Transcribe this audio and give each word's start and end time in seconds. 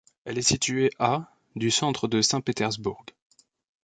Elle 0.25 0.39
est 0.39 0.41
située 0.41 0.89
à 0.97 1.31
du 1.55 1.69
centre 1.69 2.07
de 2.07 2.23
Saint-Pétersbourg. 2.23 3.05